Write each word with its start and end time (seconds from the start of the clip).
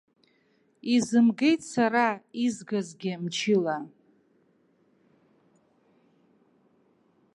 Изымгеит 0.95 1.61
сара 1.73 2.05
изгазгьы 2.45 3.13
мчыла. 3.23 3.77